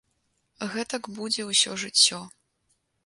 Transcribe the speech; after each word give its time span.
Гэтак 0.75 1.03
будзе 1.17 1.45
ўсё 1.51 1.77
жыццё. 1.83 2.25